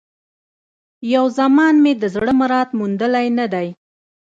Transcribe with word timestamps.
یو 1.13 1.25
زمان 1.39 1.73
مي 1.83 1.93
د 2.01 2.03
زړه 2.15 2.31
مراد 2.41 2.69
موندلی 2.79 3.27
نه 3.37 3.45
دی 3.53 3.67